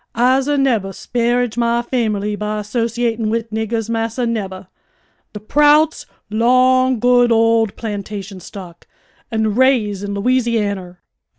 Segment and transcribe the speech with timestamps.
[0.15, 4.67] I'se nebbah 'sparrage my famerly by 'sociatin' wid niggahs, massa, nebbah.
[5.33, 8.87] De Prouts 'long good old plantation stock,
[9.31, 10.97] an' raise in Lousianner!"